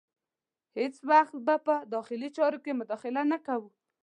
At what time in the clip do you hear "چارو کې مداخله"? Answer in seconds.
2.37-3.21